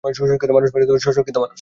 সুশিক্ষিত 0.19 0.49
মানুষ 0.55 0.69
মাত্রেই 0.73 1.01
স্ব-শিক্ষিত 1.05 1.37
মানুষ। 1.41 1.49